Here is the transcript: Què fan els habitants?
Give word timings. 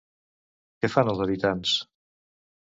Què 0.85 0.91
fan 0.95 1.13
els 1.13 1.23
habitants? 1.27 1.77